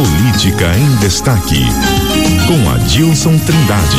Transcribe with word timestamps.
Política 0.00 0.74
em 0.78 0.96
Destaque, 0.96 1.62
com 2.46 2.70
Adilson 2.70 3.36
Trindade. 3.36 3.98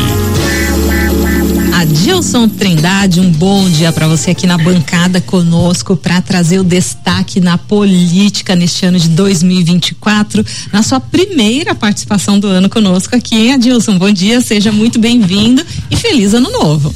Adilson 1.79 2.49
Trindade, 2.49 3.19
um 3.19 3.31
bom 3.31 3.69
dia 3.69 3.91
para 3.91 4.07
você 4.07 4.31
aqui 4.31 4.47
na 4.47 4.57
bancada 4.57 5.21
conosco 5.21 5.95
para 5.95 6.19
trazer 6.19 6.57
o 6.57 6.63
destaque 6.63 7.39
na 7.39 7.55
política 7.55 8.55
neste 8.55 8.83
ano 8.83 8.97
de 8.97 9.09
2024, 9.09 10.43
na 10.73 10.81
sua 10.81 10.99
primeira 10.99 11.75
participação 11.75 12.39
do 12.39 12.47
ano 12.47 12.67
conosco 12.67 13.15
aqui, 13.15 13.35
hein, 13.35 13.53
Adilson? 13.53 13.99
Bom 13.99 14.11
dia, 14.11 14.41
seja 14.41 14.71
muito 14.71 14.97
bem-vindo 14.97 15.63
e 15.91 15.95
feliz 15.95 16.33
ano 16.33 16.49
novo. 16.49 16.91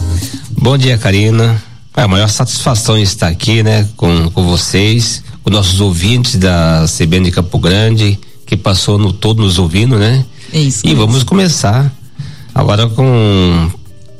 Bom 0.49 0.75
dia, 0.79 0.97
Karina. 0.97 1.61
É 1.95 2.01
a 2.01 2.07
maior 2.07 2.27
satisfação 2.27 2.97
estar 2.97 3.27
aqui, 3.27 3.61
né, 3.61 3.87
com, 3.95 4.31
com 4.31 4.47
vocês, 4.47 5.21
com 5.43 5.51
nossos 5.51 5.79
ouvintes 5.79 6.37
da 6.37 6.85
CBN 6.87 7.25
de 7.25 7.31
Campo 7.31 7.59
Grande, 7.59 8.19
que 8.45 8.55
passou 8.55 8.97
no 8.97 9.11
todo 9.11 9.41
nos 9.41 9.57
ouvindo, 9.57 9.97
né? 9.97 10.25
É 10.53 10.59
isso. 10.59 10.85
E 10.85 10.93
vamos 10.93 11.23
começar 11.23 11.91
agora 12.53 12.87
com 12.87 13.71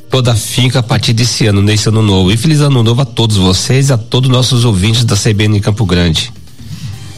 toda 0.09 0.31
a 0.31 0.35
finca 0.35 0.79
a 0.79 0.83
partir 0.83 1.13
desse 1.13 1.45
ano, 1.45 1.61
nesse 1.61 1.89
ano 1.89 2.01
novo. 2.01 2.31
E 2.31 2.37
feliz 2.37 2.61
ano 2.61 2.81
novo 2.81 3.01
a 3.01 3.05
todos 3.05 3.37
vocês, 3.37 3.91
a 3.91 3.97
todos 3.97 4.29
os 4.29 4.35
nossos 4.35 4.65
ouvintes 4.65 5.05
da 5.05 5.15
CBN 5.15 5.57
em 5.57 5.61
Campo 5.61 5.85
Grande. 5.85 6.31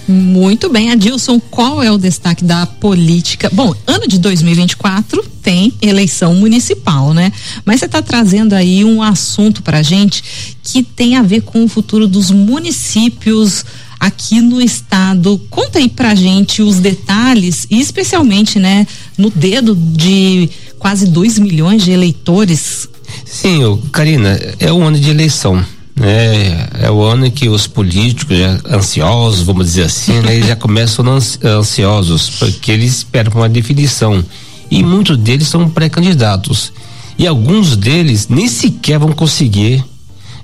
Muito 0.08 0.70
bem, 0.70 0.90
Adilson, 0.92 1.38
qual 1.38 1.84
é 1.84 1.92
o 1.92 1.98
destaque 1.98 2.42
da 2.42 2.66
política? 2.66 3.50
Bom, 3.52 3.76
ano 3.86 4.08
de 4.08 4.18
2024 4.18 5.22
tem 5.44 5.74
eleição 5.82 6.34
municipal, 6.34 7.14
né? 7.14 7.32
Mas 7.66 7.82
você 7.82 7.88
está 7.88 8.02
trazendo 8.02 8.54
aí 8.54 8.86
um 8.86 9.02
assunto 9.02 9.62
para 9.62 9.84
gente 9.84 10.24
que 10.64 10.82
tem 10.82 11.18
a 11.18 11.22
ver 11.22 11.42
com 11.42 11.64
o 11.64 11.68
futuro 11.68 12.08
dos 12.08 12.32
municípios 12.32 13.66
aqui 14.00 14.42
no 14.42 14.62
estado. 14.62 15.40
Conta 15.50 15.80
aí 15.80 15.90
pra 15.90 16.16
gente 16.16 16.62
os 16.62 16.80
detalhes 16.80 17.68
e 17.70 17.80
especialmente, 17.80 18.60
né, 18.60 18.88
no 19.18 19.30
dedo 19.30 19.76
de 19.76 20.50
quase 20.78 21.08
2 21.08 21.40
milhões 21.40 21.84
de 21.84 21.92
eleitores. 21.92 22.88
Sim, 23.26 23.60
Karina, 23.92 24.40
é 24.60 24.72
um 24.72 24.84
ano 24.84 25.00
de 25.00 25.10
eleição. 25.10 25.64
né? 25.96 26.68
é 26.80 26.92
o 26.92 27.02
ano 27.02 27.30
que 27.32 27.50
os 27.50 27.66
políticos 27.66 28.38
ansiosos, 28.70 29.42
vamos 29.42 29.66
dizer 29.66 29.84
assim, 29.84 30.20
né, 30.22 30.42
já 30.42 30.56
começam 30.56 31.06
ansiosos, 31.44 32.30
porque 32.38 32.72
eles 32.72 32.98
esperam 32.98 33.34
uma 33.34 33.50
definição. 33.50 34.24
E 34.70 34.84
muitos 34.84 35.18
deles 35.18 35.48
são 35.48 35.70
pré-candidatos. 35.70 36.72
E 37.18 37.26
alguns 37.26 37.76
deles 37.76 38.28
nem 38.28 38.48
sequer 38.48 39.00
vão 39.00 39.12
conseguir 39.12 39.84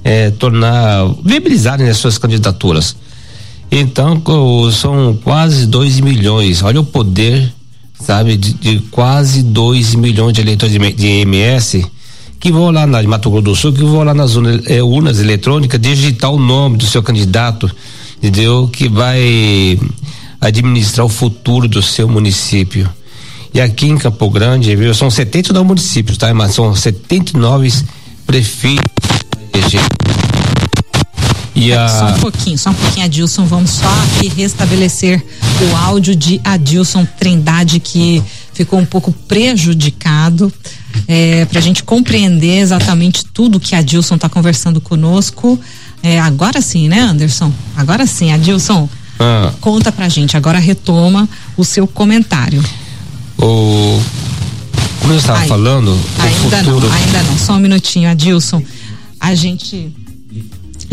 é, 0.03 0.31
tornar, 0.31 1.07
viabilizarem 1.23 1.87
as 1.87 1.97
suas 1.97 2.17
candidaturas. 2.17 2.95
Então, 3.75 4.21
são 4.71 5.17
quase 5.23 5.65
2 5.65 5.99
milhões. 5.99 6.61
Olha 6.61 6.79
o 6.79 6.85
poder, 6.85 7.51
sabe, 7.99 8.37
de, 8.37 8.53
de 8.53 8.79
quase 8.91 9.41
2 9.41 9.95
milhões 9.95 10.31
de 10.31 10.41
eleitores 10.41 10.79
de, 10.79 10.93
de 10.93 11.07
MS 11.07 11.83
que 12.39 12.51
vão 12.51 12.69
lá 12.69 12.85
na 12.85 13.01
Mato 13.01 13.31
Grosso 13.31 13.43
do 13.43 13.55
Sul, 13.55 13.73
que 13.73 13.83
vão 13.83 14.03
lá 14.03 14.13
nas 14.13 14.35
urnas, 14.35 14.61
é, 14.67 14.83
urnas 14.83 15.19
eletrônicas 15.19 15.81
digitar 15.81 16.29
o 16.29 16.37
nome 16.37 16.77
do 16.77 16.85
seu 16.85 17.01
candidato, 17.01 17.71
entendeu? 18.17 18.69
Que 18.71 18.87
vai 18.87 19.79
administrar 20.39 21.03
o 21.03 21.09
futuro 21.09 21.67
do 21.67 21.81
seu 21.81 22.07
município. 22.07 22.87
E 23.55 23.59
aqui 23.59 23.87
em 23.87 23.97
Campo 23.97 24.29
Grande, 24.29 24.75
viu, 24.75 24.93
são 24.93 25.09
79 25.09 25.67
municípios, 25.67 26.17
tá? 26.17 26.31
Mas 26.31 26.53
são 26.53 26.75
79 26.75 27.73
prefeitos 28.27 28.83
e 31.67 31.73
a... 31.73 31.87
Só 31.87 32.07
um 32.07 32.19
pouquinho, 32.19 32.57
só 32.57 32.69
um 32.69 32.73
pouquinho, 32.73 33.05
Adilson. 33.05 33.45
Vamos 33.45 33.71
só 33.71 33.87
aqui 34.03 34.29
restabelecer 34.29 35.23
o 35.61 35.75
áudio 35.75 36.15
de 36.15 36.39
Adilson 36.43 37.05
Trindade, 37.17 37.79
que 37.79 38.23
ficou 38.53 38.79
um 38.79 38.85
pouco 38.85 39.11
prejudicado. 39.11 40.51
É, 41.07 41.45
para 41.45 41.59
a 41.59 41.61
gente 41.61 41.83
compreender 41.83 42.59
exatamente 42.59 43.25
tudo 43.25 43.59
que 43.59 43.75
Adilson 43.75 44.15
está 44.15 44.29
conversando 44.29 44.79
conosco. 44.79 45.59
É, 46.03 46.19
agora 46.19 46.61
sim, 46.61 46.87
né, 46.87 46.99
Anderson? 46.99 47.51
Agora 47.75 48.05
sim, 48.05 48.31
Adilson. 48.31 48.87
Ah. 49.19 49.51
Conta 49.59 49.91
pra 49.91 50.09
gente, 50.09 50.37
agora 50.37 50.59
retoma 50.59 51.27
o 51.57 51.63
seu 51.63 51.87
comentário. 51.87 52.63
O 53.37 53.99
como 55.03 55.13
eu 55.13 55.19
estava 55.19 55.45
falando, 55.47 55.99
ainda 56.17 56.57
futuro... 56.59 56.87
não, 56.87 56.95
ainda 56.95 57.23
não, 57.23 57.37
só 57.37 57.53
um 57.53 57.59
minutinho, 57.59 58.09
Adilson. 58.09 58.63
A 59.19 59.35
gente 59.35 59.93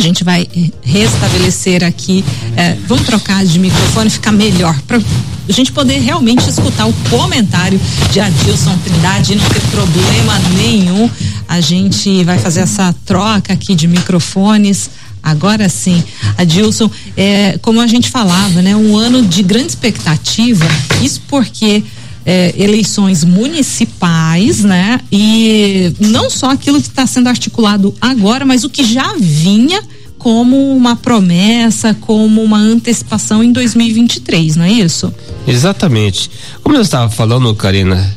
a 0.01 0.03
gente 0.03 0.25
vai 0.25 0.49
restabelecer 0.83 1.85
aqui. 1.85 2.25
É, 2.57 2.75
vamos 2.87 3.05
trocar 3.05 3.45
de 3.45 3.59
microfone, 3.59 4.09
ficar 4.09 4.33
melhor 4.33 4.75
para 4.87 4.97
a 4.97 5.53
gente 5.53 5.71
poder 5.73 5.99
realmente 5.99 6.49
escutar 6.49 6.87
o 6.87 6.93
comentário 7.11 7.79
de 8.11 8.19
Adilson 8.19 8.77
Trindade 8.79 9.35
e 9.35 9.37
não 9.37 9.45
ter 9.51 9.61
problema 9.71 10.39
nenhum. 10.57 11.11
A 11.47 11.61
gente 11.61 12.25
vai 12.25 12.39
fazer 12.39 12.61
essa 12.61 12.95
troca 13.05 13.53
aqui 13.53 13.75
de 13.75 13.87
microfones. 13.87 14.91
Agora 15.23 15.69
sim, 15.69 16.03
Adilson, 16.39 16.91
é, 17.15 17.59
como 17.61 17.79
a 17.79 17.87
gente 17.87 18.09
falava, 18.09 18.63
né, 18.63 18.75
um 18.75 18.97
ano 18.97 19.23
de 19.23 19.43
grande 19.43 19.69
expectativa. 19.69 20.65
Isso 21.03 21.21
porque 21.29 21.85
é, 22.25 22.55
eleições 22.57 23.25
municipais, 23.25 24.63
né? 24.63 25.01
E 25.11 25.93
não 26.01 26.31
só 26.31 26.51
aquilo 26.51 26.81
que 26.81 26.89
está 26.89 27.07
sendo 27.07 27.29
articulado 27.29 27.95
agora, 28.01 28.45
mas 28.45 28.65
o 28.65 28.71
que 28.71 28.85
já 28.85 29.15
vinha 29.19 29.83
como 30.21 30.77
uma 30.77 30.95
promessa, 30.95 31.95
como 31.95 32.43
uma 32.43 32.59
antecipação 32.59 33.43
em 33.43 33.51
2023, 33.51 34.55
não 34.55 34.65
é 34.65 34.71
isso? 34.71 35.13
Exatamente. 35.47 36.31
Como 36.63 36.77
eu 36.77 36.83
estava 36.83 37.11
falando, 37.11 37.53
Karina, 37.55 38.17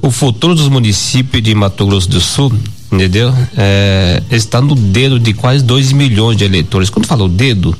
o 0.00 0.10
futuro 0.10 0.54
dos 0.54 0.68
municípios 0.68 1.42
de 1.42 1.52
Mato 1.54 1.84
Grosso 1.84 2.08
do 2.08 2.20
Sul, 2.20 2.52
entendeu? 2.90 3.34
É, 3.56 4.22
está 4.30 4.60
no 4.60 4.76
dedo 4.76 5.18
de 5.18 5.34
quase 5.34 5.64
2 5.64 5.90
milhões 5.92 6.38
de 6.38 6.44
eleitores. 6.44 6.88
Quando 6.88 7.06
falo 7.06 7.28
dedo, 7.28 7.76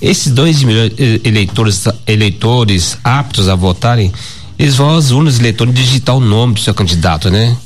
esses 0.00 0.30
2 0.30 0.62
milhões 0.62 0.94
de 0.94 1.22
eleitores, 1.24 1.84
eleitores 2.06 2.98
aptos 3.02 3.48
a 3.48 3.54
votarem 3.54 4.12
eles 4.60 4.76
vão 4.76 4.94
às 4.94 5.10
urnas 5.10 5.38
eleitores 5.38 5.72
digitar 5.72 6.14
o 6.14 6.20
nome 6.20 6.52
do 6.52 6.60
seu 6.60 6.74
candidato, 6.74 7.30
né? 7.30 7.56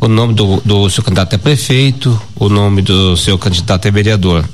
O 0.00 0.08
nome 0.08 0.32
do, 0.32 0.62
do 0.64 0.88
seu 0.88 1.04
candidato 1.04 1.34
é 1.34 1.38
prefeito, 1.38 2.18
o 2.34 2.48
nome 2.48 2.80
do 2.80 3.14
seu 3.18 3.36
candidato 3.36 3.86
é 3.86 3.90
vereador. 3.90 4.48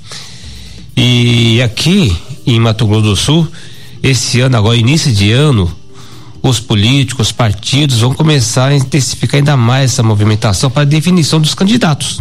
E 0.97 1.63
aqui 1.63 2.17
em 2.45 2.59
Mato 2.59 2.85
Grosso 2.85 3.03
do 3.03 3.17
Sul, 3.17 3.49
esse 4.03 4.41
ano, 4.41 4.57
agora 4.57 4.77
início 4.77 5.13
de 5.13 5.31
ano, 5.31 5.71
os 6.43 6.59
políticos, 6.59 7.29
os 7.29 7.33
partidos 7.33 8.01
vão 8.01 8.13
começar 8.13 8.69
a 8.69 8.77
intensificar 8.77 9.39
ainda 9.39 9.57
mais 9.57 9.93
essa 9.93 10.03
movimentação 10.03 10.69
para 10.69 10.83
a 10.83 10.85
definição 10.85 11.41
dos 11.41 11.55
candidatos. 11.55 12.21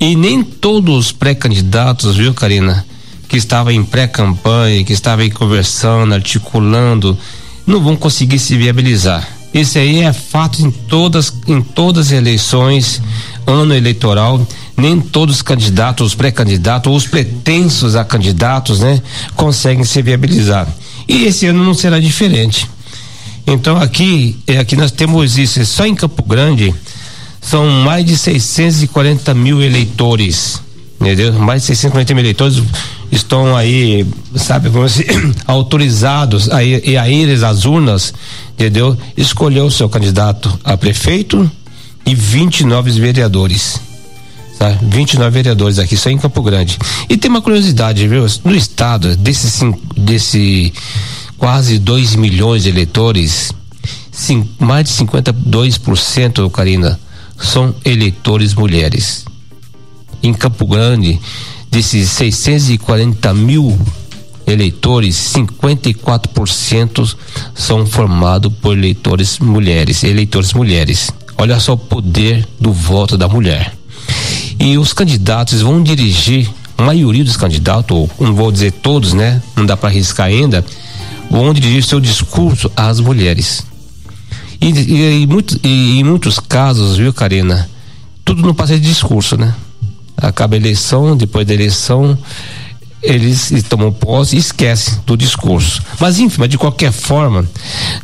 E 0.00 0.16
nem 0.16 0.42
todos 0.42 1.06
os 1.06 1.12
pré-candidatos, 1.12 2.16
viu, 2.16 2.34
Karina, 2.34 2.84
que 3.28 3.36
estavam 3.36 3.72
em 3.72 3.84
pré-campanha, 3.84 4.82
que 4.82 4.92
estavam 4.92 5.24
aí 5.24 5.30
conversando, 5.30 6.12
articulando, 6.12 7.16
não 7.64 7.80
vão 7.80 7.94
conseguir 7.94 8.40
se 8.40 8.56
viabilizar. 8.56 9.37
Isso 9.52 9.78
aí 9.78 10.00
é 10.00 10.12
fato 10.12 10.60
em 10.60 10.70
todas, 10.70 11.32
em 11.46 11.62
todas 11.62 12.08
as 12.08 12.12
eleições, 12.12 13.00
ano 13.46 13.74
eleitoral, 13.74 14.46
nem 14.76 15.00
todos 15.00 15.36
os 15.36 15.42
candidatos, 15.42 16.08
os 16.08 16.14
pré-candidatos, 16.14 16.94
os 16.94 17.06
pretensos 17.06 17.96
a 17.96 18.04
candidatos, 18.04 18.80
né, 18.80 19.02
conseguem 19.34 19.84
se 19.84 20.02
viabilizar. 20.02 20.68
E 21.08 21.24
esse 21.24 21.46
ano 21.46 21.64
não 21.64 21.74
será 21.74 21.98
diferente. 21.98 22.68
Então 23.46 23.78
aqui, 23.78 24.38
é, 24.46 24.58
aqui 24.58 24.76
nós 24.76 24.90
temos 24.90 25.38
isso, 25.38 25.64
só 25.64 25.86
em 25.86 25.94
Campo 25.94 26.22
Grande 26.22 26.74
são 27.40 27.66
mais 27.70 28.04
de 28.04 28.16
640 28.16 29.32
mil 29.32 29.62
eleitores, 29.62 30.60
entendeu? 31.00 31.32
Mais 31.32 31.62
de 31.62 31.68
640 31.68 32.14
mil 32.14 32.22
eleitores 32.22 32.62
estão 33.10 33.56
aí, 33.56 34.06
sabe, 34.36 34.70
se, 34.88 35.06
autorizados 35.46 36.50
a, 36.50 36.62
ir, 36.62 36.98
a 36.98 37.08
ir 37.08 37.44
às 37.44 37.64
urnas, 37.64 38.12
entendeu? 38.52 38.96
Escolheu 39.16 39.66
o 39.66 39.70
seu 39.70 39.88
candidato 39.88 40.58
a 40.64 40.76
prefeito 40.76 41.50
e 42.04 42.14
29 42.14 42.90
vereadores. 42.92 43.80
Tá? 44.58 44.76
29 44.82 45.30
vereadores 45.30 45.78
aqui, 45.78 45.96
só 45.96 46.10
em 46.10 46.18
Campo 46.18 46.42
Grande. 46.42 46.78
E 47.08 47.16
tem 47.16 47.30
uma 47.30 47.40
curiosidade, 47.40 48.06
viu? 48.08 48.26
No 48.44 48.54
estado, 48.54 49.16
desses 49.16 49.60
desse 49.96 50.72
quase 51.38 51.78
2 51.78 52.16
milhões 52.16 52.64
de 52.64 52.68
eleitores, 52.68 53.52
sim, 54.10 54.48
mais 54.58 54.88
de 54.88 55.04
52%, 55.04 56.50
Karina, 56.50 56.98
são 57.38 57.72
eleitores 57.84 58.54
mulheres. 58.54 59.24
Em 60.20 60.34
Campo 60.34 60.66
Grande, 60.66 61.20
desses 61.70 62.10
640 62.10 63.34
mil 63.34 63.78
eleitores, 64.46 65.16
54% 65.34 67.16
são 67.54 67.86
formados 67.86 68.52
por 68.60 68.76
eleitores 68.76 69.38
mulheres, 69.38 70.02
eleitores 70.04 70.52
mulheres. 70.52 71.10
Olha 71.36 71.60
só 71.60 71.74
o 71.74 71.78
poder 71.78 72.46
do 72.58 72.72
voto 72.72 73.16
da 73.16 73.28
mulher. 73.28 73.74
E 74.58 74.76
os 74.78 74.92
candidatos 74.92 75.60
vão 75.60 75.82
dirigir, 75.82 76.50
a 76.76 76.82
maioria 76.82 77.24
dos 77.24 77.36
candidatos, 77.36 77.96
ou 77.96 78.10
não 78.18 78.34
vou 78.34 78.50
dizer 78.50 78.72
todos, 78.72 79.12
né? 79.12 79.42
Não 79.54 79.66
dá 79.66 79.76
para 79.76 79.88
arriscar 79.88 80.26
ainda, 80.26 80.64
onde 81.30 81.60
dirige 81.60 81.86
seu 81.86 82.00
discurso 82.00 82.70
às 82.76 83.00
mulheres. 83.00 83.64
E, 84.60 84.70
e, 84.70 85.22
e, 85.22 85.26
muito, 85.26 85.60
e, 85.62 86.00
em 86.00 86.04
muitos 86.04 86.38
casos, 86.38 86.96
viu, 86.96 87.12
Karina? 87.12 87.68
Tudo 88.24 88.42
não 88.42 88.54
passa 88.54 88.78
de 88.78 88.88
discurso, 88.88 89.36
né? 89.36 89.54
Acaba 90.20 90.56
a 90.56 90.58
eleição, 90.58 91.16
depois 91.16 91.46
da 91.46 91.54
eleição, 91.54 92.18
eles 93.02 93.52
tomam 93.68 93.92
posse 93.92 94.36
e 94.36 94.38
esquecem 94.38 94.98
do 95.06 95.16
discurso. 95.16 95.82
Mas, 96.00 96.18
enfim, 96.18 96.36
mas 96.40 96.48
de 96.48 96.58
qualquer 96.58 96.92
forma, 96.92 97.48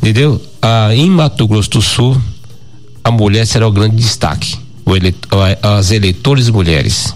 entendeu? 0.01 0.41
Ah, 0.61 0.89
em 0.95 1.09
Mato 1.09 1.47
Grosso 1.47 1.69
do 1.71 1.81
Sul, 1.81 2.19
a 3.03 3.11
mulher 3.11 3.45
será 3.45 3.67
o 3.67 3.71
grande 3.71 3.97
destaque. 3.97 4.55
O 4.85 4.95
eleitor, 4.95 5.57
as 5.61 5.91
eleitores 5.91 6.49
mulheres. 6.49 7.13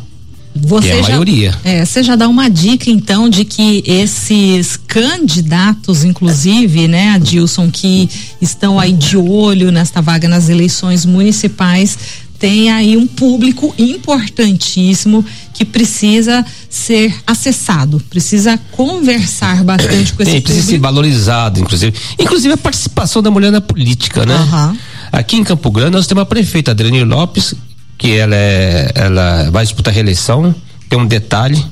Você 0.56 0.90
é 0.90 1.00
a 1.00 1.02
já, 1.04 1.10
maioria. 1.10 1.58
É, 1.64 1.86
você 1.86 2.04
já 2.04 2.16
dá 2.16 2.28
uma 2.28 2.50
dica 2.50 2.90
então 2.90 3.30
de 3.30 3.46
que 3.46 3.84
esses 3.86 4.76
candidatos, 4.76 6.04
inclusive, 6.04 6.88
né, 6.88 7.12
Adilson, 7.12 7.70
que 7.72 8.10
estão 8.42 8.80
aí 8.80 8.92
de 8.92 9.16
olho 9.16 9.72
nesta 9.72 10.02
vaga 10.02 10.28
nas 10.28 10.50
eleições 10.50 11.06
municipais, 11.06 11.98
tem 12.40 12.72
aí 12.72 12.96
um 12.96 13.06
público 13.06 13.76
importantíssimo 13.78 15.26
que 15.54 15.66
precisa 15.66 16.46
ser 16.70 17.14
acessado, 17.28 18.02
precisa 18.10 18.58
conversar 18.72 19.62
bastante 19.66 20.14
com 20.14 20.24
esse 20.24 20.32
Tem, 20.32 20.42
precisa 20.42 20.66
ser 20.66 20.80
valorizado, 20.80 21.60
inclusive. 21.60 21.94
Inclusive 22.18 22.54
a 22.54 22.58
participação 22.58 23.22
da 23.22 23.30
mulher 23.30 23.52
na 23.52 23.60
política, 23.60 24.26
né? 24.26 24.38
Uhum. 24.38 24.78
Aqui 25.12 25.36
em 25.36 25.44
Campo 25.44 25.70
Grande 25.70 25.92
nós 25.92 26.08
temos 26.08 26.22
a 26.22 26.26
prefeita 26.26 26.72
Adriane 26.72 27.04
Lopes, 27.04 27.54
que 27.98 28.16
ela 28.16 28.36
é, 28.36 28.90
ela 28.96 29.50
vai 29.52 29.66
disputar 29.66 29.92
a 29.92 29.96
reeleição. 29.96 30.56
Tem 30.88 30.98
um 30.98 31.06
detalhe, 31.06 31.64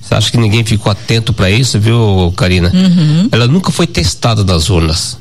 você 0.00 0.14
acha 0.14 0.30
que 0.30 0.36
ninguém 0.36 0.62
ficou 0.64 0.92
atento 0.92 1.32
para 1.32 1.50
isso, 1.50 1.80
viu, 1.80 2.32
Karina? 2.36 2.70
Uhum. 2.74 3.28
Ela 3.32 3.48
nunca 3.48 3.72
foi 3.72 3.86
testada 3.86 4.44
nas 4.44 4.68
urnas. 4.68 5.18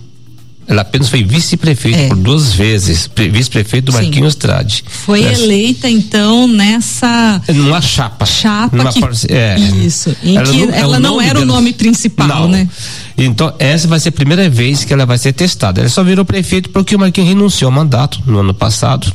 Ela 0.70 0.84
apenas 0.84 1.10
foi 1.10 1.24
vice-prefeito 1.24 1.98
É. 1.98 2.08
por 2.10 2.16
duas 2.18 2.54
vezes, 2.54 3.08
pre- 3.08 3.28
vice-prefeito 3.28 3.86
do 3.86 3.92
Sim. 3.92 4.04
Marquinhos 4.04 4.36
Trade. 4.36 4.84
Foi 4.88 5.22
Nessa- 5.24 5.42
eleita 5.42 5.90
então 5.90 6.48
nessa 6.48 7.42
numa 7.56 7.82
chapa. 7.82 8.24
chapa 8.24 8.78
numa 8.78 8.94
que 8.94 9.00
parce- 9.02 9.26
é. 9.34 9.58
isso, 9.58 10.16
em 10.24 10.42
que 10.44 10.66
não- 10.68 10.72
ela 10.72 11.00
não 11.00 11.20
era 11.20 11.40
o 11.42 11.46
nome 11.46 11.74
principal, 11.74 12.28
Não. 12.28 12.48
né? 12.50 12.70
Então, 13.18 13.52
essa 13.58 13.88
vai 13.88 14.00
ser 14.00 14.10
a 14.10 14.12
primeira 14.12 14.48
vez 14.48 14.84
que 14.86 14.94
ela 14.94 15.08
vai 15.08 15.18
ser 15.18 15.34
testada. 15.34 15.82
Ela 15.82 15.90
só 15.90 16.04
virou 16.04 16.24
prefeito 16.24 16.70
porque 16.70 16.96
o 16.96 17.00
Marquinhos 17.00 17.30
renunciou 17.30 17.70
ao 17.70 17.76
mandato 17.76 18.22
no 18.28 18.38
ano 18.40 18.54
passado 18.54 19.12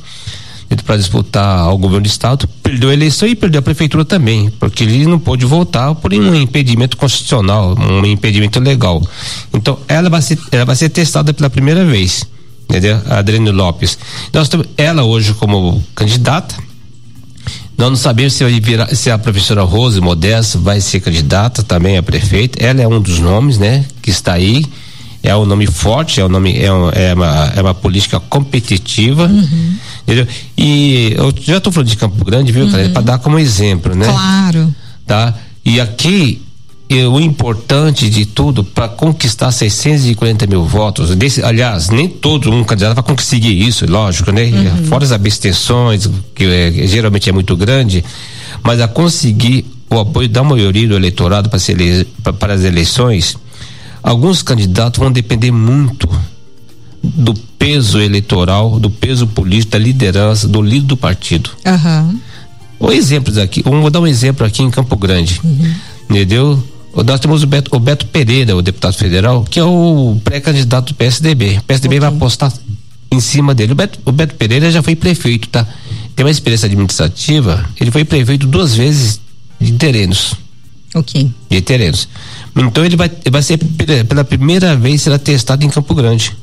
para 0.85 0.97
disputar 0.97 1.61
ao 1.61 1.79
governo 1.79 2.03
do 2.03 2.09
estado, 2.09 2.49
perdeu 2.75 2.91
a 2.91 2.93
eleição 2.93 3.29
e 3.29 3.37
perdeu 3.37 3.61
a 3.61 3.63
prefeitura 3.63 4.05
também, 4.05 4.51
porque 4.59 4.83
ele 4.83 5.07
não 5.07 5.19
pôde 5.19 5.47
voltar 5.47 5.95
por 5.95 6.13
um 6.13 6.35
impedimento 6.35 6.97
constitucional, 6.97 7.77
um 7.79 8.05
impedimento 8.05 8.59
legal. 8.59 9.01
Então, 9.53 9.79
ela 9.87 10.11
vai 10.11 10.21
ser, 10.21 10.37
ela 10.51 10.65
vai 10.65 10.75
ser 10.75 10.89
testada 10.89 11.33
pela 11.33 11.49
primeira 11.49 11.85
vez, 11.85 12.25
entendeu? 12.69 13.01
A 13.09 13.19
Adriane 13.19 13.51
Lopes. 13.53 13.97
Nós 14.33 14.49
temos 14.49 14.67
ela 14.77 15.05
hoje 15.05 15.35
como 15.35 15.83
candidata, 15.95 16.57
nós 17.79 17.91
não 17.91 17.97
sabemos 17.97 18.33
se, 18.33 18.45
virar- 18.61 18.93
se 18.95 19.09
a 19.11 19.19
professora 19.19 19.63
Rose 19.63 20.01
Modesto 20.01 20.59
vai 20.59 20.81
ser 20.81 20.99
candidata 21.01 21.63
também 21.63 21.97
a 21.97 22.03
prefeita. 22.03 22.65
Ela 22.65 22.83
é 22.83 22.89
um 22.89 23.01
dos 23.01 23.19
nomes, 23.21 23.59
né? 23.59 23.85
Que 24.03 24.11
está 24.11 24.33
aí. 24.35 24.65
É 25.23 25.35
um 25.35 25.45
nome 25.47 25.67
forte, 25.67 26.21
é 26.21 26.25
um 26.25 26.29
nome, 26.29 26.57
é, 26.59 26.73
um- 26.73 26.91
é 26.91 27.15
uma, 27.15 27.53
é 27.57 27.61
uma 27.63 27.75
política 27.75 28.21
competitiva. 28.21 29.29
Entendeu? 30.05 30.27
E 30.57 31.15
eu 31.17 31.35
já 31.41 31.57
estou 31.57 31.73
falando 31.73 31.89
de 31.89 31.97
Campo 31.97 32.25
Grande, 32.25 32.53
viu, 32.53 32.71
cara? 32.71 32.89
Para 32.91 33.03
dar 33.03 33.19
como 33.19 33.39
exemplo, 33.39 33.95
né? 33.95 34.07
Claro. 34.07 34.75
tá? 35.07 35.35
E 35.65 35.81
aqui 35.81 36.43
o 37.09 37.19
importante 37.19 38.09
de 38.09 38.25
tudo 38.27 38.63
para 38.63 38.87
conquistar 38.89 39.51
640 39.51 40.47
mil 40.47 40.65
votos, 40.65 41.15
desse, 41.17 41.43
aliás, 41.43 41.89
nem 41.89 42.09
todo 42.09 42.53
um 42.53 42.63
candidato 42.63 42.95
vai 42.95 43.05
conseguir 43.05 43.67
isso, 43.67 43.91
lógico, 43.91 44.31
né? 44.31 44.51
Fora 44.89 45.05
as 45.05 45.11
abstenções, 45.11 46.09
que 46.35 46.45
eh, 46.45 46.87
geralmente 46.87 47.29
é 47.29 47.33
muito 47.33 47.57
grande, 47.57 48.05
mas 48.63 48.81
a 48.81 48.87
conseguir 48.87 49.65
o 49.91 49.99
apoio 49.99 50.29
da 50.29 50.45
maioria 50.45 50.87
do 50.87 50.95
eleitorado 50.95 51.49
para, 51.49 51.59
ele, 51.69 52.07
as 52.53 52.65
eleições, 52.65 53.37
alguns 54.03 54.43
candidatos 54.43 55.01
vão 55.01 55.11
depender 55.11 55.51
muito 55.51 56.09
do 57.05 57.35
peso 57.59 58.01
eleitoral, 58.01 58.81
do 58.81 58.89
peso 58.89 59.27
político, 59.27 59.73
da 59.73 59.79
liderança, 59.79 60.49
do 60.49 60.63
líder 60.63 60.87
do 60.87 60.97
partido. 60.97 61.51
Aham. 61.65 62.19
Ou 62.79 62.93
exemplos 62.93 63.39
aqui, 63.39 63.63
vou 63.63 63.91
dar 63.91 64.01
um 64.01 64.07
exemplo 64.07 64.47
aqui 64.47 64.63
em 64.63 64.71
Campo 64.71 64.97
Grande. 64.97 65.41
Entendeu? 66.09 66.63
Nós 67.05 67.21
temos 67.21 67.43
o 67.43 67.47
Beto, 67.47 67.75
o 67.75 67.81
Beto 67.81 68.07
Pereira, 68.07 68.57
o 68.57 68.63
deputado 68.63 68.95
federal, 68.95 69.45
que 69.45 69.59
é 69.59 69.65
o 69.65 70.17
pré-candidato 70.23 70.89
do 70.89 70.95
PSDB. 70.95 71.59
O 71.59 71.63
PSDB 71.63 72.01
vai 72.01 72.09
apostar 72.09 72.53
em 73.11 73.21
cima 73.21 73.55
dele. 73.55 73.73
O 73.73 73.75
Beto, 73.75 73.99
o 74.05 74.13
Beto 74.13 74.35
Pereira 74.35 74.71
já 74.71 74.83
foi 74.83 74.95
prefeito, 74.95 75.49
tá? 75.49 75.67
Tem 76.15 76.25
uma 76.25 76.31
experiência 76.31 76.67
administrativa, 76.67 77.65
ele 77.81 77.91
foi 77.91 78.05
prefeito 78.05 78.47
duas 78.47 78.75
vezes 78.75 79.21
de 79.61 79.73
terrenos. 79.73 80.35
Ok. 80.95 81.29
De 81.51 81.61
terrenos. 81.61 82.09
Então 82.55 82.85
ele 82.85 82.97
vai, 82.97 83.09
ele 83.09 83.31
vai 83.31 83.43
ser 83.43 83.59
pela 84.07 84.23
primeira 84.23 84.77
vez 84.77 85.03
será 85.03 85.19
testado 85.19 85.65
em 85.65 85.69
Campo 85.69 85.93
Grande 85.95 86.37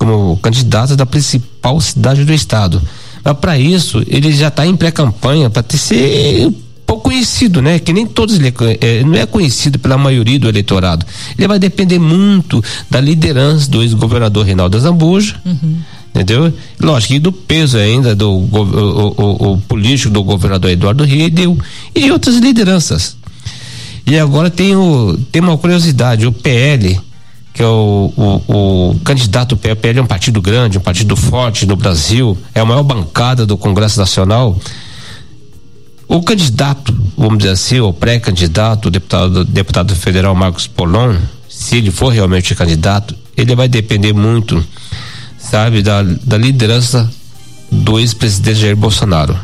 como 0.00 0.38
candidato 0.38 0.96
da 0.96 1.04
principal 1.04 1.78
cidade 1.78 2.24
do 2.24 2.32
estado. 2.32 2.80
Mas 3.22 3.36
para 3.36 3.58
isso 3.58 4.02
ele 4.06 4.32
já 4.32 4.48
está 4.48 4.66
em 4.66 4.74
pré-campanha 4.74 5.50
para 5.50 5.62
ser 5.76 6.46
um 6.46 6.54
pouco 6.86 7.10
conhecido, 7.10 7.60
né? 7.60 7.78
Que 7.78 7.92
nem 7.92 8.06
todos 8.06 8.36
ele 8.36 8.48
é 8.48 8.78
é, 8.80 9.04
não 9.04 9.14
é 9.14 9.26
conhecido 9.26 9.78
pela 9.78 9.98
maioria 9.98 10.38
do 10.38 10.48
eleitorado. 10.48 11.04
Ele 11.36 11.46
vai 11.46 11.58
depender 11.58 11.98
muito 11.98 12.64
da 12.90 12.98
liderança 12.98 13.70
do 13.70 13.82
ex-governador 13.82 14.46
Reinaldo 14.46 14.80
Zambuja. 14.80 15.36
Entendeu? 16.14 16.52
Lógico, 16.80 17.12
e 17.12 17.18
do 17.20 17.30
peso 17.30 17.76
ainda 17.76 18.16
do 18.16 18.30
o, 18.30 19.14
o- 19.18 19.52
o 19.52 19.58
político 19.60 20.12
do 20.12 20.24
governador 20.24 20.70
Eduardo 20.70 21.04
Riedel 21.04 21.56
e 21.94 22.10
outras 22.10 22.36
lideranças. 22.38 23.16
E 24.06 24.18
agora 24.18 24.50
tem, 24.50 24.74
o, 24.74 25.16
tem 25.30 25.40
uma 25.42 25.56
curiosidade, 25.58 26.26
o 26.26 26.32
PL, 26.32 26.98
que 27.60 27.64
é 27.64 27.66
o, 27.66 28.10
o, 28.16 28.90
o 28.92 29.00
candidato 29.00 29.54
do 29.54 29.58
PL, 29.58 29.98
é 29.98 30.02
um 30.02 30.06
partido 30.06 30.40
grande, 30.40 30.78
um 30.78 30.80
partido 30.80 31.14
forte 31.14 31.66
no 31.66 31.76
Brasil, 31.76 32.38
é 32.54 32.60
a 32.60 32.64
maior 32.64 32.82
bancada 32.82 33.44
do 33.44 33.54
Congresso 33.54 34.00
Nacional. 34.00 34.58
O 36.08 36.22
candidato, 36.22 36.98
vamos 37.18 37.36
dizer 37.36 37.50
assim, 37.50 37.78
o 37.78 37.92
pré-candidato, 37.92 38.86
o 38.86 38.90
deputado, 38.90 39.44
deputado 39.44 39.94
federal 39.94 40.34
Marcos 40.34 40.66
Polon, 40.66 41.16
se 41.50 41.76
ele 41.76 41.90
for 41.90 42.08
realmente 42.08 42.54
candidato, 42.54 43.14
ele 43.36 43.54
vai 43.54 43.68
depender 43.68 44.14
muito, 44.14 44.64
sabe, 45.38 45.82
da, 45.82 46.02
da 46.02 46.38
liderança 46.38 47.10
do 47.70 47.98
ex-presidente 47.98 48.60
Jair 48.60 48.74
Bolsonaro. 48.74 49.38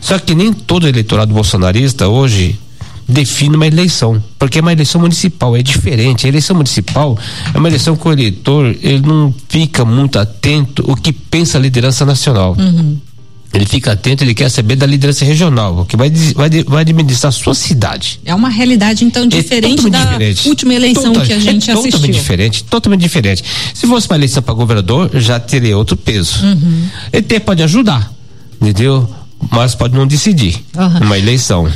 Só 0.00 0.16
que 0.16 0.32
nem 0.32 0.52
todo 0.52 0.86
eleitorado 0.86 1.34
bolsonarista 1.34 2.06
hoje 2.06 2.56
define 3.12 3.54
uma 3.56 3.66
eleição, 3.66 4.22
porque 4.38 4.58
é 4.58 4.62
uma 4.62 4.72
eleição 4.72 5.00
municipal, 5.00 5.56
é 5.56 5.62
diferente. 5.62 6.26
A 6.26 6.28
eleição 6.28 6.56
municipal 6.56 7.16
é 7.54 7.58
uma 7.58 7.68
eleição 7.68 7.94
que 7.96 8.08
o 8.08 8.12
eleitor 8.12 8.74
ele 8.82 9.00
não 9.00 9.32
fica 9.48 9.84
muito 9.84 10.18
atento 10.18 10.84
o 10.90 10.96
que 10.96 11.12
pensa 11.12 11.58
a 11.58 11.60
liderança 11.60 12.04
nacional. 12.04 12.56
Ele 13.54 13.66
fica 13.66 13.92
atento, 13.92 14.24
ele 14.24 14.32
quer 14.34 14.48
saber 14.48 14.76
da 14.76 14.86
liderança 14.86 15.26
regional, 15.26 15.84
que 15.84 15.94
vai, 15.94 16.08
vai, 16.34 16.48
vai 16.64 16.80
administrar 16.80 17.28
a 17.28 17.32
sua 17.32 17.54
cidade. 17.54 18.18
É 18.24 18.34
uma 18.34 18.48
realidade 18.48 19.04
então 19.04 19.26
diferente 19.28 19.82
totalmente 19.82 19.92
da 19.92 20.10
diferente. 20.12 20.48
última 20.48 20.72
eleição 20.74 21.12
que 21.12 21.32
a 21.34 21.38
gente 21.38 21.70
é 21.70 21.74
Totalmente 21.74 21.94
assistiu. 21.94 22.14
diferente, 22.14 22.64
totalmente 22.64 23.00
diferente. 23.02 23.44
Se 23.74 23.86
fosse 23.86 24.08
uma 24.08 24.16
eleição 24.16 24.42
para 24.42 24.54
governador, 24.54 25.10
já 25.20 25.38
teria 25.38 25.76
outro 25.76 25.98
peso. 25.98 26.42
Uhum. 26.46 26.86
Ele 27.12 27.40
pode 27.40 27.62
ajudar, 27.62 28.10
entendeu? 28.58 29.06
Mas 29.50 29.74
pode 29.74 29.94
não 29.94 30.06
decidir 30.06 30.64
Aham. 30.74 31.00
uma 31.04 31.18
eleição. 31.18 31.70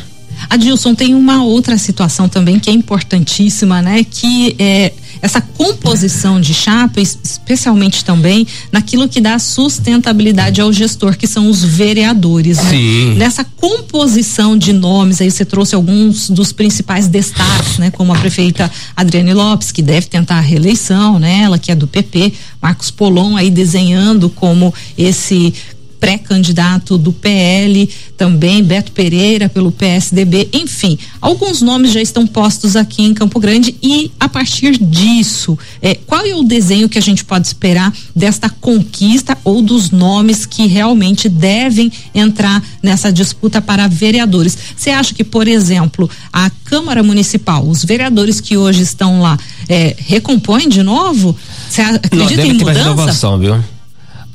Adilson, 0.50 0.94
tem 0.94 1.14
uma 1.14 1.42
outra 1.42 1.76
situação 1.78 2.28
também 2.28 2.58
que 2.58 2.70
é 2.70 2.72
importantíssima, 2.72 3.80
né? 3.82 4.04
Que 4.08 4.54
é 4.58 4.92
essa 5.22 5.40
composição 5.40 6.38
de 6.40 6.52
chapa, 6.52 7.00
es- 7.00 7.18
especialmente 7.24 8.04
também 8.04 8.46
naquilo 8.70 9.08
que 9.08 9.18
dá 9.20 9.38
sustentabilidade 9.38 10.60
ao 10.60 10.70
gestor, 10.72 11.16
que 11.16 11.26
são 11.26 11.48
os 11.48 11.64
vereadores, 11.64 12.58
né? 12.58 12.70
Sim. 12.70 13.14
Nessa 13.14 13.42
composição 13.44 14.58
de 14.58 14.72
nomes, 14.72 15.20
aí 15.20 15.30
você 15.30 15.44
trouxe 15.44 15.74
alguns 15.74 16.28
dos 16.28 16.52
principais 16.52 17.08
destaques, 17.08 17.78
né? 17.78 17.90
Como 17.90 18.12
a 18.12 18.18
prefeita 18.18 18.70
Adriane 18.94 19.32
Lopes, 19.32 19.72
que 19.72 19.80
deve 19.82 20.06
tentar 20.06 20.36
a 20.36 20.40
reeleição, 20.40 21.18
né? 21.18 21.40
Ela 21.42 21.58
que 21.58 21.72
é 21.72 21.74
do 21.74 21.86
PP, 21.86 22.32
Marcos 22.60 22.90
Polon 22.90 23.36
aí 23.36 23.50
desenhando 23.50 24.28
como 24.28 24.72
esse 24.98 25.54
pré-candidato 25.98 26.96
do 26.96 27.12
PL, 27.12 27.88
também 28.16 28.62
Beto 28.62 28.92
Pereira 28.92 29.48
pelo 29.48 29.70
PSDB, 29.70 30.48
enfim, 30.52 30.98
alguns 31.20 31.62
nomes 31.62 31.92
já 31.92 32.00
estão 32.00 32.26
postos 32.26 32.76
aqui 32.76 33.02
em 33.02 33.14
Campo 33.14 33.38
Grande 33.38 33.74
e 33.82 34.10
a 34.18 34.28
partir 34.28 34.78
disso, 34.78 35.58
é, 35.82 35.94
qual 35.94 36.24
é 36.24 36.34
o 36.34 36.42
desenho 36.42 36.88
que 36.88 36.98
a 36.98 37.02
gente 37.02 37.24
pode 37.24 37.46
esperar 37.46 37.92
desta 38.14 38.48
conquista 38.48 39.36
ou 39.44 39.62
dos 39.62 39.90
nomes 39.90 40.46
que 40.46 40.66
realmente 40.66 41.28
devem 41.28 41.90
entrar 42.14 42.62
nessa 42.82 43.12
disputa 43.12 43.60
para 43.60 43.88
vereadores? 43.88 44.56
Você 44.76 44.90
acha 44.90 45.14
que, 45.14 45.24
por 45.24 45.46
exemplo, 45.48 46.08
a 46.32 46.50
Câmara 46.64 47.02
Municipal, 47.02 47.66
os 47.66 47.84
vereadores 47.84 48.40
que 48.40 48.56
hoje 48.56 48.82
estão 48.82 49.20
lá, 49.20 49.38
é, 49.68 49.96
recompõem 49.98 50.68
de 50.68 50.82
novo? 50.82 51.36
Você 51.68 51.80
acredita 51.82 52.16
Não, 52.16 52.26
deve 52.26 52.42
em 52.42 52.58
ter 52.58 52.64
mudança? 52.64 52.78
renovação, 52.78 53.38
viu? 53.38 53.56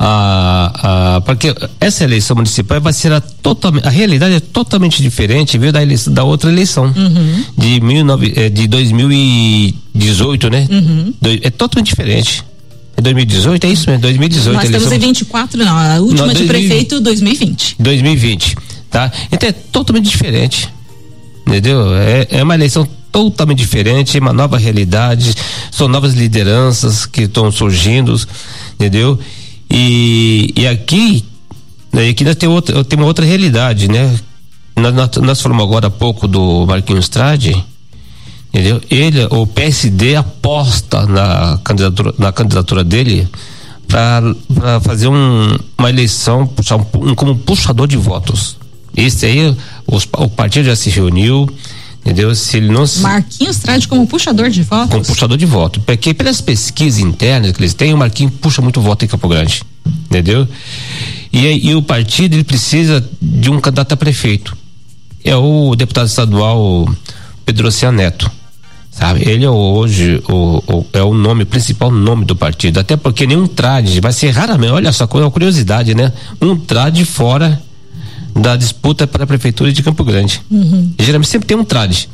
Ah, 0.03 0.71
ah, 1.17 1.21
porque 1.21 1.53
essa 1.79 2.03
eleição 2.03 2.35
municipal 2.35 2.81
vai 2.81 2.91
ser 2.91 3.11
a 3.13 3.21
totalmente, 3.21 3.87
a 3.87 3.91
realidade 3.91 4.33
é 4.33 4.39
totalmente 4.39 4.99
diferente, 4.99 5.59
viu, 5.59 5.71
da 5.71 5.79
eleição, 5.79 6.11
da 6.11 6.23
outra 6.23 6.51
eleição 6.51 6.85
Uhum. 6.85 7.45
de 7.55 7.79
19, 7.79 8.33
eh, 8.35 8.49
de 8.49 8.67
2018, 8.67 10.49
né? 10.49 10.67
Uhum. 10.71 11.13
É 11.43 11.51
totalmente 11.51 11.89
diferente. 11.89 12.43
É 12.97 13.01
2018, 13.01 13.63
é 13.63 13.69
isso 13.69 13.87
mesmo, 13.87 14.01
2018 14.01 14.55
Nós 14.55 14.65
a 14.65 14.71
temos 14.71 14.87
eleição 14.87 14.97
em 14.97 15.13
24, 15.13 15.57
não, 15.63 15.77
a 15.77 15.99
última 15.99 16.25
Não, 16.25 16.33
de 16.33 16.45
2020. 16.45 16.67
prefeito 16.67 16.99
2020. 16.99 17.75
2020, 17.79 18.55
tá? 18.89 19.11
Então 19.31 19.49
é 19.49 19.51
totalmente 19.51 20.09
diferente, 20.09 20.67
entendeu? 21.45 21.93
É, 21.95 22.27
é 22.31 22.43
uma 22.43 22.55
eleição 22.55 22.87
totalmente 23.11 23.59
diferente, 23.59 24.17
uma 24.17 24.33
nova 24.33 24.57
realidade, 24.57 25.35
são 25.69 25.87
novas 25.87 26.15
lideranças 26.15 27.05
que 27.05 27.23
estão 27.23 27.51
surgindo, 27.51 28.19
entendeu? 28.73 29.19
E, 29.71 30.53
e 30.57 30.67
aqui, 30.67 31.23
né, 31.93 32.09
aqui 32.09 32.23
nós 32.23 32.35
tem 32.35 32.49
outra, 32.49 32.83
tem 32.83 32.99
uma 32.99 33.07
outra 33.07 33.25
realidade, 33.25 33.87
né? 33.87 34.19
Nós, 34.75 34.93
nós, 34.93 35.09
nós 35.17 35.41
falamos 35.41 35.63
agora 35.63 35.87
há 35.87 35.91
pouco 35.91 36.27
do 36.27 36.65
Marquinhos 36.65 37.07
Trade, 37.07 37.55
entendeu? 38.53 38.81
Ele, 38.89 39.25
o 39.29 39.47
PSD 39.47 40.15
aposta 40.15 41.05
na 41.05 41.57
candidatura, 41.63 42.13
na 42.17 42.31
candidatura 42.31 42.83
dele 42.83 43.27
para 43.87 44.33
fazer 44.81 45.07
um, 45.07 45.57
uma 45.77 45.89
eleição 45.89 46.47
puxar 46.47 46.77
um, 46.77 46.85
um- 47.09 47.15
como 47.15 47.37
puxador 47.37 47.87
de 47.87 47.97
votos. 47.97 48.57
Esse 48.95 49.25
aí, 49.25 49.55
os- 49.87 50.07
o 50.17 50.29
partido 50.29 50.65
já 50.65 50.75
se 50.75 50.89
reuniu, 50.89 51.49
entendeu? 52.01 52.33
Se 52.35 52.57
ele 52.57 52.69
não 52.71 52.85
se, 52.85 52.99
Marquinhos 53.01 53.57
Trade 53.57 53.87
como 53.87 54.05
puxador 54.07 54.49
de 54.49 54.63
votos. 54.63 54.89
como 54.91 55.05
puxador 55.05 55.37
de 55.37 55.45
voto. 55.45 55.79
Porque 55.81 56.13
pelas 56.13 56.41
pesquisas 56.41 56.99
internas 56.99 57.51
que 57.51 57.61
eles 57.61 57.73
têm, 57.73 57.93
o 57.93 57.97
Marquinhos 57.97 58.33
puxa 58.41 58.61
muito 58.61 58.81
voto 58.81 59.05
em 59.05 59.07
Campo 59.07 59.27
Grande. 59.27 59.63
Entendeu? 60.09 60.47
E, 61.31 61.69
e 61.69 61.75
o 61.75 61.81
partido 61.81 62.33
ele 62.33 62.43
precisa 62.43 63.03
de 63.21 63.49
um 63.49 63.59
candidato 63.59 63.93
a 63.93 63.97
prefeito. 63.97 64.55
É 65.23 65.35
o 65.35 65.75
deputado 65.75 66.07
estadual 66.07 66.87
Pedro 67.45 67.67
Ocean 67.67 67.91
Neto. 67.91 68.29
Sabe? 68.91 69.21
Ele 69.27 69.45
é 69.45 69.49
hoje 69.49 70.21
o, 70.27 70.61
o- 70.67 70.85
é 70.91 71.01
o 71.01 71.13
nome, 71.13 71.43
o 71.43 71.45
principal 71.45 71.89
nome 71.89 72.25
do 72.25 72.35
partido. 72.35 72.77
Até 72.79 72.97
porque 72.97 73.25
nenhum 73.25 73.47
trade, 73.47 74.01
vai 74.01 74.11
ser 74.11 74.31
raramente, 74.31 74.73
olha 74.73 74.91
só, 74.91 75.07
uma 75.09 75.31
curiosidade, 75.31 75.95
né? 75.95 76.11
Um 76.41 76.57
trade 76.57 77.05
fora 77.05 77.61
da 78.35 78.55
disputa 78.55 79.05
para 79.05 79.23
a 79.23 79.27
prefeitura 79.27 79.71
de 79.73 79.83
Campo 79.83 80.03
Grande. 80.03 80.41
Geralmente 80.99 81.29
sempre 81.29 81.47
tem 81.47 81.57
um 81.57 81.63
trade. 81.63 82.07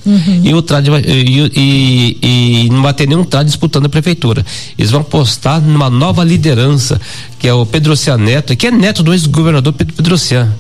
E 0.43 0.53
o 0.53 0.62
trade 0.62 0.89
vai- 0.89 1.01
e, 1.01 1.51
e- 1.55 2.17
e 2.65 2.69
não 2.69 2.81
vai 2.81 2.93
ter 2.93 3.07
nenhum 3.07 3.24
trade 3.24 3.47
disputando 3.50 3.86
a 3.86 3.89
prefeitura. 3.89 4.45
Eles 4.77 4.91
vão 4.91 5.01
apostar 5.01 5.62
numa 5.62 5.89
nova 5.89 6.24
liderança, 6.24 7.00
que 7.38 7.47
é 7.47 7.53
o 7.53 7.65
Pedro 7.65 7.93
Ocean 7.93 8.17
Neto, 8.17 8.55
que 8.55 8.67
é 8.67 8.71
neto 8.71 9.03
do 9.03 9.13
ex-governador 9.13 9.74
Pedro 9.74 10.15
Ocean. 10.15 10.51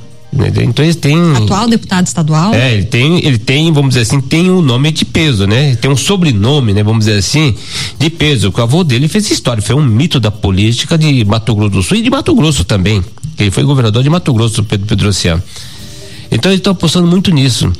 Então 0.61 0.83
eles 0.83 0.97
têm. 0.97 1.15
Atual 1.37 1.67
deputado 1.69 2.05
estadual. 2.05 2.53
É, 2.53 2.73
ele 2.73 2.83
tem, 2.83 3.25
ele 3.25 3.37
tem, 3.37 3.71
vamos 3.71 3.89
dizer 3.95 4.01
assim, 4.01 4.19
tem 4.19 4.51
um 4.51 4.61
nome 4.61 4.91
de 4.91 5.05
peso, 5.05 5.47
né? 5.47 5.75
Tem 5.77 5.89
um 5.89 5.95
sobrenome, 5.95 6.73
né? 6.73 6.83
Vamos 6.83 7.05
dizer 7.05 7.17
assim, 7.17 7.55
de 7.97 8.09
peso. 8.09 8.53
O 8.55 8.61
avô 8.61 8.83
dele 8.83 9.07
fez 9.07 9.31
história, 9.31 9.63
foi 9.63 9.73
um 9.75 9.81
mito 9.83 10.19
da 10.19 10.29
política 10.29 10.97
de 10.97 11.23
Mato 11.23 11.55
Grosso 11.55 11.71
do 11.71 11.81
Sul 11.81 11.97
e 11.97 12.01
de 12.01 12.09
Mato 12.09 12.35
Grosso 12.35 12.65
também. 12.65 13.01
Ele 13.37 13.51
foi 13.51 13.63
governador 13.63 14.03
de 14.03 14.09
Mato 14.09 14.33
Grosso, 14.33 14.63
Pedro 14.63 14.87
Pedrociano. 14.87 15.41
Então 16.31 16.51
eles 16.51 16.59
estão 16.59 16.73
apostando 16.73 17.07
muito 17.07 17.31
nisso. 17.31 17.71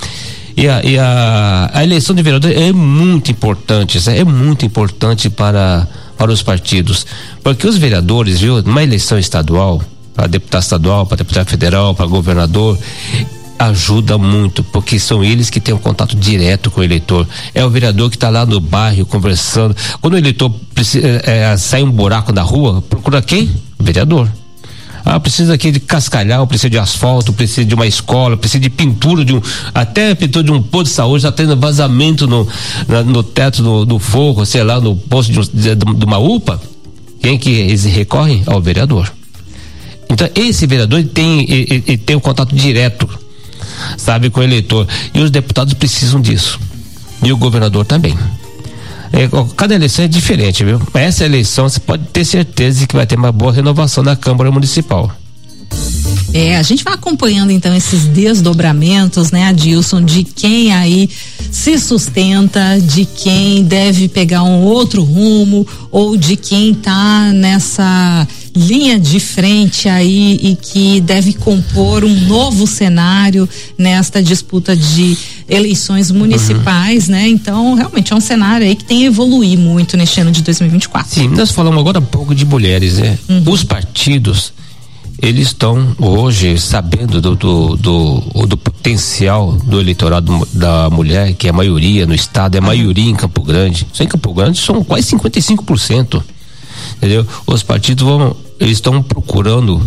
E 0.56 0.68
a, 0.68 0.84
e 0.84 0.98
a, 0.98 1.70
a 1.74 1.84
eleição 1.84 2.16
de 2.16 2.24
vereador 2.24 2.52
é 2.52 2.72
muito 2.74 3.30
importante, 3.32 4.00
é 4.10 4.24
muito 4.24 4.66
importante 4.66 5.30
para, 5.30 5.88
para 6.18 6.32
os 6.32 6.42
partidos. 6.42 7.06
Porque 7.44 7.68
os 7.68 7.78
vereadores, 7.78 8.40
viu, 8.40 8.62
numa 8.64 8.82
eleição 8.82 9.20
estadual, 9.20 9.82
para 10.16 10.26
deputado 10.26 10.64
estadual, 10.64 11.06
para 11.06 11.18
deputado 11.18 11.48
federal, 11.48 11.94
para 11.94 12.08
governador, 12.08 12.76
ajuda 13.60 14.18
muito, 14.18 14.64
porque 14.64 14.98
são 14.98 15.24
eles 15.24 15.50
que 15.52 15.60
têm 15.60 15.76
um 15.76 15.80
contato 15.80 16.16
direto 16.16 16.72
com 16.72 16.82
o 16.82 16.84
eleitor. 16.84 17.28
É 17.54 17.64
o 17.64 17.70
vereador 17.70 18.10
que 18.10 18.16
está 18.16 18.30
lá 18.30 18.44
no 18.44 18.60
bairro 18.60 19.06
conversando. 19.06 19.76
Quando 20.02 20.16
o 20.16 20.18
eleitor 20.18 20.50
precisa, 20.74 21.08
é, 21.08 21.52
é, 21.52 21.58
sai 21.58 21.84
um 21.84 21.92
buraco 21.92 22.32
da 22.32 22.42
rua, 22.42 22.82
procura 22.82 23.22
quem? 23.22 23.52
Vereador. 23.80 24.28
Ah, 25.06 25.20
precisa 25.20 25.54
aqui 25.54 25.72
de 25.72 25.80
cascalhar, 25.80 26.46
precisa 26.48 26.70
de 26.70 26.78
asfalto, 26.78 27.32
precisa 27.32 27.66
de 27.66 27.74
uma 27.74 27.88
escola, 27.88 28.36
precisa 28.36 28.60
de 28.60 28.70
pintura 28.70 29.24
de 29.24 29.34
um, 29.36 29.42
até 29.74 30.14
pintura 30.16 30.44
de 30.44 30.52
um 30.52 30.62
posto 30.62 30.88
de 30.90 30.96
saúde, 30.96 31.26
está 31.26 31.32
tendo 31.32 31.56
vazamento 31.56 32.28
no, 32.28 32.48
na- 32.88 33.04
no 33.04 33.24
teto 33.24 33.64
do, 33.64 33.86
do 33.86 34.00
forro, 34.00 34.46
sei 34.46 34.64
lá, 34.64 34.82
no 34.82 34.96
posto 34.96 35.32
de, 35.32 35.40
um- 35.40 35.44
de- 35.44 35.76
de 35.76 36.06
uma 36.06 36.18
UPA. 36.18 36.60
Quem 37.22 37.38
que 37.38 37.50
eles 37.50 37.84
recorrem? 37.86 38.44
Ao 38.46 38.62
vereador. 38.62 39.12
Então, 40.10 40.30
esse 40.36 40.66
vereador 40.68 41.04
tem, 41.06 41.42
ele, 41.52 41.84
ele 41.88 41.98
tem 41.98 42.16
um 42.16 42.20
contato 42.20 42.56
direto, 42.56 43.08
sabe, 43.98 44.30
com 44.30 44.40
o 44.40 44.44
eleitor. 44.44 44.88
E 45.14 45.20
os 45.20 45.30
deputados 45.32 45.74
precisam 45.74 46.22
disso. 46.22 46.60
E 47.24 47.32
o 47.32 47.38
governador 47.38 47.86
também. 47.86 48.18
É, 49.12 49.28
cada 49.56 49.76
eleição 49.76 50.06
é 50.06 50.08
diferente, 50.08 50.64
viu? 50.64 50.82
Essa 50.94 51.26
eleição 51.26 51.68
você 51.68 51.80
pode 51.80 52.04
ter 52.06 52.26
certeza 52.26 52.86
que 52.86 52.96
vai 52.96 53.06
ter 53.06 53.16
uma 53.16 53.32
boa 53.32 53.52
renovação 53.52 54.04
na 54.04 54.16
Câmara 54.16 54.52
Municipal. 54.52 55.12
É, 56.34 56.58
a 56.58 56.62
gente 56.62 56.84
vai 56.84 56.94
acompanhando 56.94 57.52
então 57.52 57.76
esses 57.76 58.06
desdobramentos, 58.06 59.32
né, 59.32 59.46
Adilson, 59.46 60.04
de 60.04 60.24
quem 60.24 60.74
aí 60.74 61.10
se 61.52 61.80
sustenta, 61.80 62.80
de 62.82 63.06
quem 63.06 63.64
deve 63.64 64.08
pegar 64.08 64.44
um 64.44 64.64
outro 64.64 65.04
rumo 65.04 65.66
ou 65.90 66.18
de 66.18 66.36
quem 66.36 66.74
tá 66.74 67.32
nessa 67.34 68.28
linha 68.58 69.00
de 69.00 69.20
frente 69.20 69.88
aí 69.88 70.40
e 70.42 70.56
que 70.56 71.00
deve 71.02 71.34
compor 71.34 72.04
um 72.04 72.14
novo 72.28 72.66
cenário 72.66 73.48
nesta 73.78 74.22
disputa 74.22 74.76
de 74.76 75.18
eleições 75.48 76.12
municipais, 76.12 77.08
né? 77.08 77.28
Então, 77.28 77.76
realmente 77.76 78.12
é 78.12 78.16
um 78.16 78.20
cenário 78.20 78.66
aí 78.66 78.76
que 78.76 78.84
tem 78.84 79.04
a 79.04 79.08
evoluir 79.08 79.58
muito 79.58 79.96
neste 79.96 80.20
ano 80.20 80.32
de 80.32 80.42
2024. 80.42 81.14
Sim, 81.14 81.30
nós 81.30 81.52
falamos 81.52 81.80
agora 81.80 82.00
um 82.00 82.06
pouco 82.06 82.34
de 82.34 82.46
mulheres, 82.46 82.98
né? 82.98 83.18
Os 83.46 83.64
partidos, 83.64 84.52
eles 85.22 85.48
estão 85.48 85.96
hoje 86.00 86.58
sabendo 86.60 87.22
do, 87.22 87.36
do, 87.36 87.76
do, 87.78 88.20
do 88.48 88.58
potencial 88.58 89.54
do 89.54 89.80
eleitorado 89.80 90.48
da 90.52 90.90
mulher, 90.90 91.34
que 91.34 91.48
é 91.48 91.50
a 91.50 91.54
maioria 91.54 92.06
no 92.06 92.14
estado, 92.14 92.56
é 92.56 92.58
a 92.58 92.62
maioria 92.62 93.10
em 93.10 93.16
Campo 93.16 93.42
Grande. 93.42 93.88
Só 93.94 94.04
em 94.04 94.08
Campo 94.08 94.34
Grande 94.34 94.60
são 94.60 94.84
quase 94.84 95.16
55%. 95.16 96.22
Entendeu? 96.98 97.26
Os 97.46 97.64
partidos 97.64 98.04
vão, 98.04 98.36
eles 98.60 98.78
estão 98.78 99.02
procurando 99.02 99.82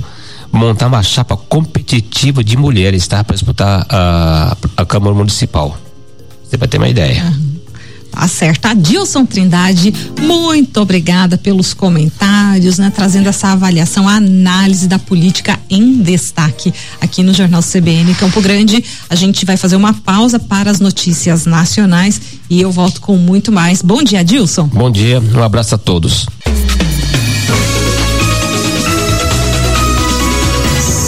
montar 0.53 0.89
uma 0.89 1.03
chapa 1.03 1.37
competitiva 1.37 2.43
de 2.43 2.57
mulheres, 2.57 3.07
tá? 3.07 3.23
Para 3.23 3.35
disputar 3.35 3.87
a, 3.89 4.57
a 4.77 4.85
Câmara 4.85 5.15
Municipal. 5.15 5.77
Você 6.45 6.57
vai 6.57 6.69
ter 6.69 6.79
uma 6.79 6.89
ideia. 6.89 7.33
Tá 8.11 8.27
certo. 8.27 8.67
Adilson 8.67 9.25
Trindade, 9.25 9.95
muito 10.21 10.81
obrigada 10.81 11.39
pelos 11.39 11.73
comentários, 11.73 12.77
né? 12.77 12.91
Trazendo 12.95 13.29
essa 13.29 13.49
avaliação, 13.49 14.09
a 14.09 14.17
análise 14.17 14.89
da 14.89 14.99
política 14.99 15.59
em 15.71 16.03
destaque 16.03 16.75
aqui 17.01 17.23
no 17.23 17.33
Jornal 17.33 17.63
CBN 17.63 18.13
Campo 18.17 18.41
Grande. 18.41 18.85
A 19.09 19.15
gente 19.15 19.47
vai 19.47 19.57
fazer 19.57 19.77
uma 19.77 19.95
pausa 19.95 20.41
para 20.41 20.71
as 20.71 20.81
notícias 20.81 21.47
nacionais 21.47 22.21
e 22.51 22.61
eu 22.61 22.73
volto 22.73 23.01
com 23.01 23.17
muito 23.17 23.53
mais. 23.53 23.81
Bom 23.81 24.03
dia, 24.03 24.21
Adilson. 24.21 24.67
Bom 24.67 24.91
dia, 24.91 25.21
um 25.21 25.43
abraço 25.43 25.77
a 25.77 25.79
todos. 25.79 26.27